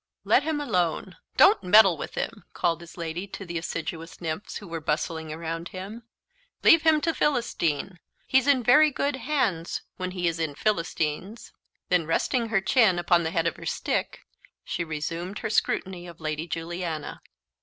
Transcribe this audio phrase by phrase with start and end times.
[0.23, 4.67] "Let him alone don't meddle with him," called his lady to the assiduous nymphs who
[4.67, 6.01] were bustling around him;
[6.63, 11.53] "leave him to Philistine; he's in very good hands when he is in Philistine's."
[11.89, 14.21] Then resting her chin upon the head of her stick,
[14.63, 17.21] she resumed her scrutiny of Lady Juliana.